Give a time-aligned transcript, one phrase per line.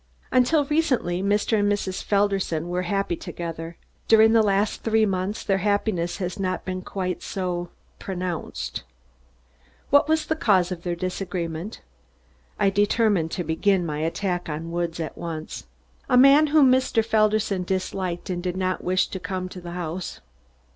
[0.31, 1.59] "Until recently Mr.
[1.59, 2.01] and Mrs.
[2.03, 3.77] Felderson were very happy together.
[4.07, 8.81] During the last three months their happiness has not been quite so pronounced."
[9.91, 11.83] "What was the cause of their disagreement?"
[12.59, 15.67] I determined to begin my attack on Woods at once.
[16.09, 17.05] "A man whom Mr.
[17.05, 20.19] Felderson disliked and did not wish to come to the house."